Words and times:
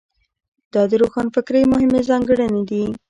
دا 0.73 0.81
د 0.89 0.93
روښانفکرۍ 1.01 1.63
مهمې 1.73 2.01
ځانګړنې 2.09 2.61
دي. 2.69 2.83